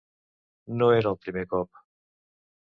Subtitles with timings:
[0.81, 1.83] No era el primer cop.